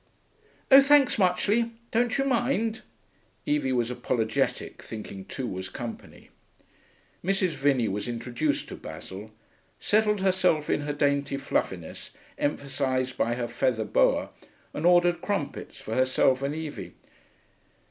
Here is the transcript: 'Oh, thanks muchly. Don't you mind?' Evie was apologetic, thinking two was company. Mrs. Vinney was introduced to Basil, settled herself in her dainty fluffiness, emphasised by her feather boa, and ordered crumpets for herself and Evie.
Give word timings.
'Oh, 0.71 0.81
thanks 0.81 1.19
muchly. 1.19 1.73
Don't 1.91 2.17
you 2.17 2.25
mind?' 2.25 2.81
Evie 3.45 3.71
was 3.71 3.91
apologetic, 3.91 4.81
thinking 4.81 5.25
two 5.25 5.45
was 5.45 5.69
company. 5.69 6.31
Mrs. 7.23 7.49
Vinney 7.51 7.87
was 7.87 8.07
introduced 8.07 8.67
to 8.69 8.75
Basil, 8.75 9.29
settled 9.79 10.21
herself 10.21 10.71
in 10.71 10.81
her 10.81 10.93
dainty 10.93 11.37
fluffiness, 11.37 12.13
emphasised 12.39 13.15
by 13.15 13.35
her 13.35 13.47
feather 13.47 13.85
boa, 13.85 14.31
and 14.73 14.87
ordered 14.87 15.21
crumpets 15.21 15.79
for 15.79 15.93
herself 15.93 16.41
and 16.41 16.55
Evie. 16.55 16.93